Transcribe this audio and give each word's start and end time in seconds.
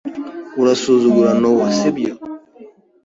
Urasuzugura 0.61 1.31
Nowa, 1.41 1.65
sibyo? 1.77 2.13